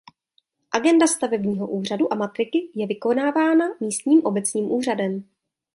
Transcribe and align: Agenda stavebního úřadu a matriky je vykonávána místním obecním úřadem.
Agenda 0.71 1.07
stavebního 1.07 1.67
úřadu 1.67 2.13
a 2.13 2.15
matriky 2.15 2.69
je 2.75 2.87
vykonávána 2.87 3.65
místním 3.81 4.25
obecním 4.25 4.71
úřadem. 4.71 5.29